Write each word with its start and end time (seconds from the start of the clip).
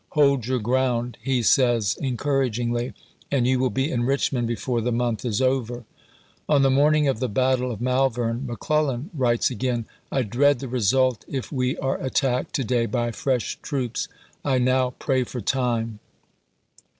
"Hold 0.13 0.47
your 0.47 0.57
ground," 0.57 1.19
he 1.21 1.43
says 1.43 1.95
encouragingly," 2.01 2.93
and 3.31 3.45
you 3.45 3.59
will 3.59 3.69
be 3.69 3.91
in 3.91 4.01
Richmond 4.03 4.47
before 4.47 4.81
the 4.81 4.91
month 4.91 5.23
is 5.23 5.43
over." 5.43 5.73
ibid., 5.85 5.85
p.asi. 5.85 6.43
On 6.55 6.61
the 6.63 6.71
morning 6.71 7.07
of 7.07 7.19
the 7.19 7.29
battle 7.29 7.69
of 7.69 7.81
Malvern, 7.81 8.47
McClellan 8.47 9.11
writes 9.13 9.51
again," 9.51 9.85
I 10.11 10.23
dread 10.23 10.57
the 10.57 10.67
result 10.67 11.23
if 11.27 11.51
we 11.51 11.77
are 11.77 12.01
attacked 12.01 12.55
to 12.55 12.63
day 12.63 12.87
by 12.87 13.11
fresh 13.11 13.59
troops... 13.61 14.07
I 14.43 14.57
now 14.57 14.95
pray 14.97 15.23
for 15.23 15.39
time." 15.39 15.99